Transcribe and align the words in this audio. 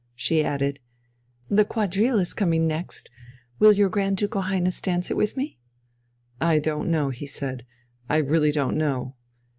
She 0.15 0.43
added: 0.43 0.79
"The 1.47 1.63
quadrille 1.63 2.17
is 2.17 2.33
coming 2.33 2.65
next. 2.65 3.11
Will 3.59 3.71
your 3.71 3.87
Grand 3.87 4.17
Ducal 4.17 4.41
Highness 4.41 4.81
dance 4.81 5.11
it 5.11 5.15
with 5.15 5.37
me?" 5.37 5.59
"I 6.41 6.57
don't 6.57 6.89
know..." 6.89 7.09
he 7.11 7.27
said. 7.27 7.67
"I 8.09 8.17
really 8.17 8.51
don't 8.51 8.77
know 8.77 9.13